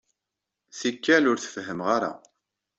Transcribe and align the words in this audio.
Tikkal, 0.77 1.23
ur 1.31 1.37
t-fehhmeɣ 1.39 1.87
ara. 1.95 2.11